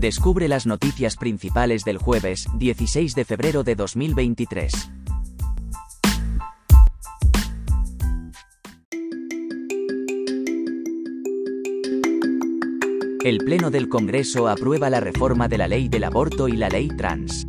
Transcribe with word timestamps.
Descubre 0.00 0.48
las 0.48 0.66
noticias 0.66 1.18
principales 1.18 1.84
del 1.84 1.98
jueves 1.98 2.46
16 2.54 3.14
de 3.14 3.26
febrero 3.26 3.64
de 3.64 3.74
2023. 3.74 4.72
El 13.22 13.38
Pleno 13.44 13.70
del 13.70 13.90
Congreso 13.90 14.48
aprueba 14.48 14.88
la 14.88 15.00
reforma 15.00 15.48
de 15.48 15.58
la 15.58 15.68
ley 15.68 15.90
del 15.90 16.04
aborto 16.04 16.48
y 16.48 16.52
la 16.52 16.70
ley 16.70 16.88
trans. 16.88 17.44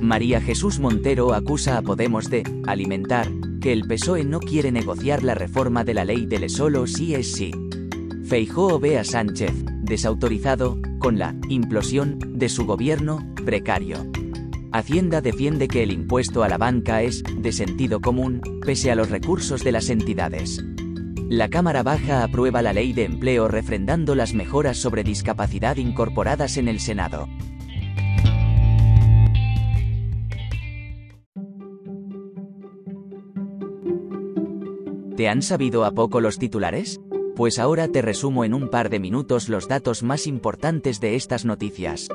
María 0.00 0.40
Jesús 0.40 0.80
Montero 0.80 1.34
acusa 1.34 1.78
a 1.78 1.82
Podemos 1.82 2.28
de 2.28 2.42
alimentar 2.66 3.28
que 3.60 3.72
el 3.72 3.86
PSOE 3.86 4.24
no 4.24 4.40
quiere 4.40 4.72
negociar 4.72 5.22
la 5.22 5.36
reforma 5.36 5.84
de 5.84 5.94
la 5.94 6.04
ley 6.04 6.26
del 6.26 6.50
solo 6.50 6.88
sí 6.88 7.14
es 7.14 7.30
sí. 7.30 7.52
Feijóo 8.24 8.80
ve 8.80 8.98
a 8.98 9.04
Sánchez, 9.04 9.52
desautorizado, 9.86 10.78
con 10.98 11.18
la 11.18 11.34
implosión 11.48 12.18
de 12.38 12.48
su 12.48 12.66
gobierno 12.66 13.26
precario. 13.44 13.98
Hacienda 14.72 15.20
defiende 15.20 15.68
que 15.68 15.82
el 15.82 15.92
impuesto 15.92 16.42
a 16.42 16.48
la 16.48 16.58
banca 16.58 17.02
es 17.02 17.22
de 17.38 17.52
sentido 17.52 18.00
común, 18.00 18.42
pese 18.64 18.90
a 18.90 18.94
los 18.94 19.08
recursos 19.08 19.64
de 19.64 19.72
las 19.72 19.88
entidades. 19.88 20.62
La 21.28 21.48
Cámara 21.48 21.82
Baja 21.82 22.22
aprueba 22.22 22.62
la 22.62 22.72
ley 22.72 22.92
de 22.92 23.04
empleo 23.04 23.48
refrendando 23.48 24.14
las 24.14 24.34
mejoras 24.34 24.76
sobre 24.76 25.02
discapacidad 25.02 25.76
incorporadas 25.76 26.56
en 26.56 26.68
el 26.68 26.78
Senado. 26.78 27.26
¿Te 35.16 35.28
han 35.30 35.40
sabido 35.40 35.86
a 35.86 35.92
poco 35.92 36.20
los 36.20 36.38
titulares? 36.38 37.00
Pues 37.36 37.58
ahora 37.58 37.88
te 37.88 38.00
resumo 38.00 38.44
en 38.46 38.54
un 38.54 38.70
par 38.70 38.88
de 38.88 38.98
minutos 38.98 39.50
los 39.50 39.68
datos 39.68 40.02
más 40.02 40.26
importantes 40.26 41.00
de 41.00 41.16
estas 41.16 41.44
noticias. 41.44 42.08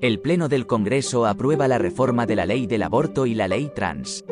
El 0.00 0.18
Pleno 0.20 0.48
del 0.48 0.66
Congreso 0.66 1.26
aprueba 1.26 1.68
la 1.68 1.76
reforma 1.76 2.24
de 2.24 2.36
la 2.36 2.46
ley 2.46 2.66
del 2.66 2.84
aborto 2.84 3.26
y 3.26 3.34
la 3.34 3.46
ley 3.46 3.70
trans. 3.74 4.24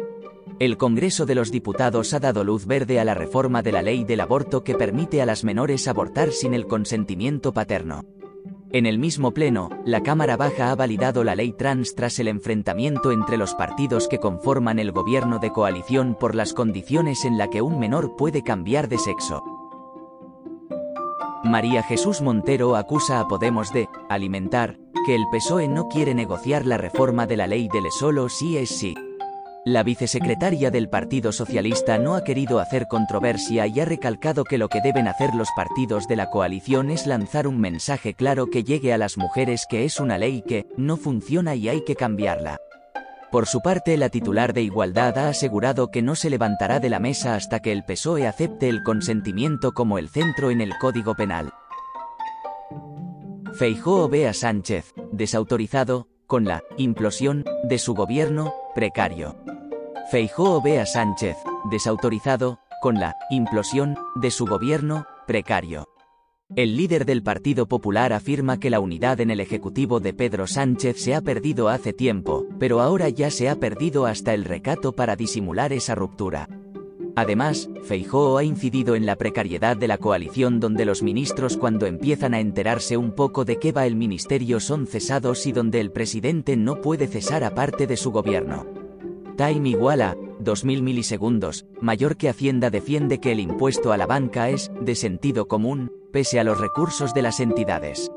El 0.59 0.79
Congreso 0.79 1.27
de 1.27 1.35
los 1.35 1.51
Diputados 1.51 2.15
ha 2.15 2.21
dado 2.21 2.43
luz 2.43 2.65
verde 2.65 2.99
a 2.99 3.05
la 3.05 3.13
reforma 3.13 3.63
de 3.63 3.73
la 3.73 3.83
ley 3.83 4.05
del 4.05 4.21
aborto 4.21 4.65
que 4.65 4.75
permite 4.75 5.21
a 5.21 5.27
las 5.27 5.45
menores 5.45 5.89
abortar 5.89 6.33
sin 6.33 6.55
el 6.55 6.67
consentimiento 6.67 7.53
paterno. 7.53 8.16
En 8.73 8.85
el 8.85 8.99
mismo 8.99 9.33
pleno, 9.33 9.71
la 9.85 10.03
Cámara 10.03 10.37
Baja 10.37 10.71
ha 10.71 10.75
validado 10.75 11.23
la 11.23 11.37
ley 11.37 11.53
trans 11.53 11.95
tras 11.95 12.19
el 12.19 12.27
enfrentamiento 12.27 13.13
entre 13.13 13.37
los 13.37 13.55
partidos 13.55 14.09
que 14.09 14.19
conforman 14.19 14.81
el 14.81 14.91
gobierno 14.91 15.39
de 15.39 15.53
coalición 15.53 16.17
por 16.19 16.35
las 16.35 16.53
condiciones 16.53 17.25
en 17.25 17.39
la 17.39 17.49
que 17.49 17.63
un 17.63 17.79
menor 17.79 18.17
puede 18.17 18.43
cambiar 18.43 18.89
de 18.89 18.99
sexo. 18.99 19.43
María 21.45 21.85
Jesús 21.85 22.23
Montero 22.23 22.75
acusa 22.75 23.21
a 23.21 23.29
Podemos 23.29 23.73
de 23.73 23.89
alimentar 24.09 24.79
que 25.07 25.15
el 25.15 25.27
PSOE 25.31 25.69
no 25.69 25.89
quiere 25.89 26.15
negociar 26.15 26.67
la 26.67 26.77
reforma 26.77 27.29
de 27.29 27.37
la 27.37 27.47
ley 27.47 27.69
del 27.73 27.91
solo 27.93 28.29
sí 28.29 28.59
es 28.59 28.71
sí. 28.71 28.97
La 29.67 29.83
vicesecretaria 29.83 30.71
del 30.71 30.89
Partido 30.89 31.33
Socialista 31.33 31.99
no 31.99 32.15
ha 32.15 32.23
querido 32.23 32.61
hacer 32.61 32.87
controversia 32.87 33.67
y 33.67 33.81
ha 33.81 33.85
recalcado 33.85 34.45
que 34.45 34.59
lo 34.59 34.69
que 34.69 34.81
deben 34.81 35.09
hacer 35.09 35.35
los 35.35 35.49
partidos 35.57 36.07
de 36.07 36.15
la 36.15 36.31
coalición 36.31 36.89
es 36.89 37.05
lanzar 37.09 37.49
un 37.49 37.59
mensaje 37.59 38.15
claro 38.15 38.47
que 38.47 38.63
llegue 38.63 38.93
a 38.93 38.99
las 38.99 39.17
mujeres 39.17 39.67
que 39.69 39.85
es 39.85 39.99
una 39.99 40.19
ley 40.19 40.43
que 40.47 40.69
no 40.77 40.97
funciona 40.97 41.57
y 41.57 41.69
hay 41.69 41.83
que 41.83 41.97
cambiarla. 41.97 42.61
Por 43.33 43.47
su 43.47 43.61
parte, 43.61 43.97
la 43.97 44.09
titular 44.09 44.53
de 44.53 44.63
Igualdad 44.63 45.19
ha 45.19 45.31
asegurado 45.31 45.91
que 45.91 46.01
no 46.01 46.15
se 46.15 46.31
levantará 46.31 46.79
de 46.79 46.89
la 46.89 47.01
mesa 47.01 47.35
hasta 47.35 47.59
que 47.59 47.73
el 47.73 47.85
PSOE 47.85 48.29
acepte 48.29 48.69
el 48.69 48.85
consentimiento 48.85 49.73
como 49.73 49.99
el 49.99 50.11
centro 50.11 50.53
en 50.53 50.61
el 50.61 50.79
Código 50.79 51.17
Penal. 51.17 51.53
Feijóo 53.55 54.09
ve 54.09 54.29
a 54.29 54.33
Sánchez, 54.33 54.95
desautorizado, 55.11 56.07
con 56.29 56.45
la 56.45 56.63
implosión 56.77 57.45
de 57.65 57.79
su 57.79 57.95
gobierno 57.95 58.55
precario. 58.77 59.35
Feijóo 60.09 60.63
ve 60.63 60.79
a 60.79 60.87
Sánchez, 60.87 61.37
desautorizado, 61.69 62.61
con 62.81 63.01
la 63.01 63.17
implosión 63.29 63.97
de 64.15 64.31
su 64.31 64.47
gobierno 64.47 65.05
precario. 65.27 65.89
El 66.55 66.77
líder 66.77 67.07
del 67.07 67.25
Partido 67.25 67.67
Popular 67.67 68.13
afirma 68.13 68.61
que 68.61 68.71
la 68.71 68.79
unidad 68.79 69.21
en 69.21 69.33
el 69.33 69.41
Ejecutivo 69.41 69.99
de 69.99 70.15
Pedro 70.15 70.47
Sánchez 70.47 71.03
se 71.03 71.17
ha 71.17 71.23
perdido 71.23 71.69
hace 71.69 71.93
tiempo, 71.93 72.47
pero 72.61 72.81
ahora 72.81 73.09
ya 73.09 73.33
se 73.33 73.49
ha 73.49 73.57
perdido 73.57 74.07
hasta 74.07 74.33
el 74.33 74.45
recato 74.45 74.93
para 74.93 75.17
disimular 75.17 75.73
esa 75.73 75.97
ruptura. 75.97 76.49
Además, 77.17 77.69
Feijóo 77.83 78.39
ha 78.39 78.45
incidido 78.45 78.95
en 78.95 79.07
la 79.07 79.17
precariedad 79.17 79.77
de 79.77 79.89
la 79.89 79.99
coalición 79.99 80.61
donde 80.61 80.85
los 80.85 81.03
ministros 81.03 81.57
cuando 81.57 81.87
empiezan 81.87 82.33
a 82.33 82.39
enterarse 82.39 82.97
un 82.97 83.11
poco 83.11 83.45
de 83.45 83.59
qué 83.59 83.73
va 83.73 83.87
el 83.87 83.97
ministerio 83.97 84.61
son 84.61 84.87
cesados 84.87 85.47
y 85.47 85.53
donde 85.53 85.81
el 85.81 85.91
presidente 85.91 86.57
no 86.57 86.81
puede 86.81 87.09
cesar 87.09 87.43
aparte 87.43 87.89
de 87.89 87.97
su 87.97 88.13
gobierno. 88.13 88.86
Time 89.37 89.69
igual 89.69 90.01
a 90.01 90.17
2000 90.41 90.83
milisegundos, 90.83 91.67
mayor 91.81 92.17
que 92.17 92.31
Hacienda 92.31 92.71
defiende 92.71 93.21
que 93.21 93.33
el 93.33 93.41
impuesto 93.41 93.93
a 93.93 93.99
la 93.99 94.07
banca 94.07 94.49
es 94.49 94.71
de 94.81 94.95
sentido 94.95 95.47
común, 95.47 95.93
pese 96.11 96.41
a 96.41 96.45
los 96.45 96.59
recursos 96.59 97.13
de 97.13 97.21
las 97.21 97.41
entidades. 97.41 98.11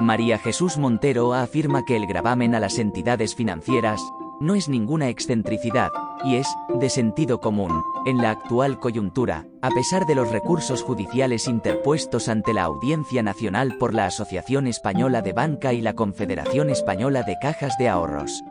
María 0.00 0.38
Jesús 0.38 0.78
Montero 0.78 1.34
afirma 1.34 1.84
que 1.84 1.96
el 1.96 2.06
gravamen 2.06 2.54
a 2.54 2.60
las 2.60 2.78
entidades 2.78 3.34
financieras 3.34 4.00
no 4.40 4.54
es 4.54 4.68
ninguna 4.68 5.08
excentricidad, 5.08 5.90
y 6.24 6.36
es 6.36 6.48
de 6.74 6.88
sentido 6.88 7.40
común, 7.40 7.82
en 8.06 8.18
la 8.18 8.30
actual 8.30 8.78
coyuntura, 8.78 9.46
a 9.60 9.70
pesar 9.70 10.06
de 10.06 10.14
los 10.14 10.30
recursos 10.30 10.82
judiciales 10.82 11.48
interpuestos 11.48 12.28
ante 12.28 12.54
la 12.54 12.64
Audiencia 12.64 13.22
Nacional 13.22 13.76
por 13.78 13.92
la 13.92 14.06
Asociación 14.06 14.66
Española 14.66 15.20
de 15.20 15.32
Banca 15.34 15.74
y 15.74 15.82
la 15.82 15.94
Confederación 15.94 16.70
Española 16.70 17.22
de 17.22 17.36
Cajas 17.40 17.76
de 17.78 17.88
Ahorros. 17.88 18.42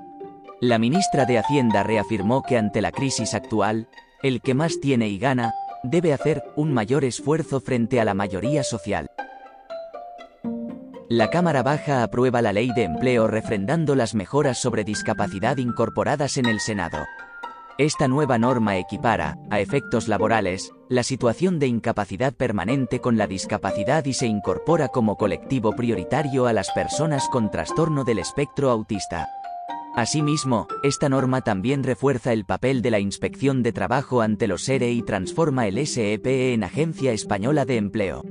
La 0.62 0.80
ministra 0.80 1.26
de 1.26 1.38
Hacienda 1.38 1.84
reafirmó 1.84 2.42
que 2.42 2.58
ante 2.58 2.82
la 2.82 2.92
crisis 2.92 3.34
actual, 3.34 3.90
el 4.24 4.42
que 4.42 4.54
más 4.54 4.80
tiene 4.80 5.10
y 5.10 5.20
gana, 5.20 5.54
debe 5.84 6.14
hacer 6.14 6.44
un 6.56 6.74
mayor 6.74 7.04
esfuerzo 7.04 7.60
frente 7.60 8.00
a 8.00 8.06
la 8.06 8.14
mayoría 8.14 8.64
social. 8.64 9.08
La 11.10 11.30
Cámara 11.30 11.62
Baja 11.62 12.04
aprueba 12.04 12.42
la 12.42 12.54
ley 12.54 12.72
de 12.74 12.84
empleo 12.84 13.28
refrendando 13.28 13.96
las 13.96 14.16
mejoras 14.16 14.58
sobre 14.58 14.86
discapacidad 14.86 15.58
incorporadas 15.58 16.38
en 16.38 16.46
el 16.46 16.62
Senado. 16.62 17.00
Esta 17.78 18.08
nueva 18.08 18.38
norma 18.38 18.78
equipara, 18.78 19.38
a 19.52 19.60
efectos 19.60 20.08
laborales, 20.08 20.72
la 20.88 21.04
situación 21.04 21.60
de 21.60 21.68
incapacidad 21.68 22.34
permanente 22.34 23.02
con 23.02 23.18
la 23.18 23.28
discapacidad 23.28 24.06
y 24.06 24.14
se 24.14 24.26
incorpora 24.26 24.88
como 24.88 25.18
colectivo 25.18 25.74
prioritario 25.74 26.48
a 26.48 26.54
las 26.54 26.72
personas 26.72 27.28
con 27.30 27.52
trastorno 27.52 28.06
del 28.06 28.20
espectro 28.20 28.72
autista. 28.72 29.28
Asimismo, 29.96 30.68
esta 30.84 31.08
norma 31.08 31.40
también 31.42 31.82
refuerza 31.82 32.34
el 32.34 32.44
papel 32.44 32.82
de 32.82 32.92
la 32.92 33.00
Inspección 33.00 33.64
de 33.64 33.72
Trabajo 33.72 34.22
ante 34.22 34.46
los 34.46 34.68
ERE 34.68 34.92
y 34.92 35.02
transforma 35.02 35.68
el 35.68 35.88
SEPE 35.88 36.54
en 36.54 36.66
Agencia 36.66 37.14
Española 37.14 37.64
de 37.64 37.78
Empleo. 37.78 38.22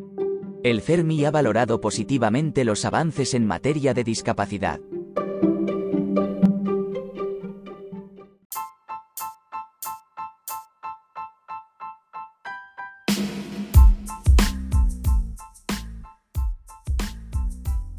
El 0.62 0.82
CERMI 0.82 1.24
ha 1.24 1.30
valorado 1.30 1.80
positivamente 1.80 2.64
los 2.64 2.84
avances 2.84 3.32
en 3.32 3.46
materia 3.46 3.94
de 3.94 4.04
discapacidad. 4.04 4.78